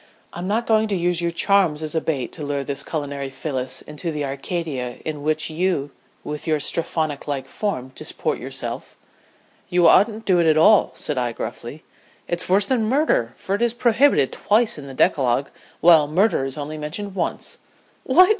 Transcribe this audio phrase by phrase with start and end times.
[0.33, 3.83] "I'm not going to use your charms as a bait to lure this culinary Phyllis
[3.83, 5.91] into the Arcadia in which you
[6.23, 8.97] with your Strephonlike form disport yourself."
[9.69, 11.83] "You oughtn't to do it at all," said I, gruffly.
[12.27, 15.49] "It's worse than murder, for it is prohibited twice in the decalogue,
[15.81, 17.59] while murder is only mentioned once."
[18.03, 18.29] "What!"